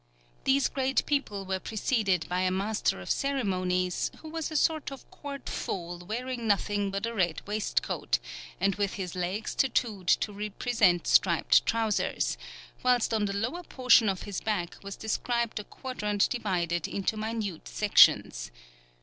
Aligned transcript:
These 0.45 0.67
great 0.67 1.05
people 1.05 1.45
were 1.45 1.59
preceded 1.59 2.27
by 2.27 2.39
a 2.39 2.49
master 2.49 2.99
of 3.01 3.11
ceremonies, 3.11 4.09
who 4.17 4.29
was 4.29 4.49
a 4.49 4.55
sort 4.55 4.91
of 4.91 5.07
court 5.11 5.47
fool 5.47 5.99
wearing 5.99 6.47
nothing 6.47 6.89
but 6.89 7.05
a 7.05 7.13
red 7.13 7.43
waistcoat, 7.45 8.17
and 8.59 8.73
with 8.77 8.93
his 8.95 9.13
legs 9.15 9.53
tattooed 9.53 10.07
to 10.07 10.33
represent 10.33 11.05
striped 11.05 11.67
trousers, 11.67 12.35
whilst 12.81 13.13
on 13.13 13.25
the 13.25 13.37
lower 13.37 13.61
portion 13.61 14.09
of 14.09 14.23
his 14.23 14.41
back 14.41 14.75
was 14.81 14.95
described 14.95 15.59
a 15.59 15.63
quadrant 15.63 16.27
divided 16.31 16.87
into 16.87 17.15
minute 17.15 17.67
sections. 17.67 18.49